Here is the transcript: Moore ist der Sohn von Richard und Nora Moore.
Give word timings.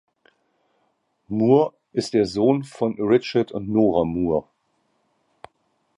Moore 1.29 1.73
ist 1.93 2.15
der 2.15 2.25
Sohn 2.25 2.63
von 2.63 2.95
Richard 2.99 3.51
und 3.51 3.69
Nora 3.69 4.03
Moore. 4.03 4.47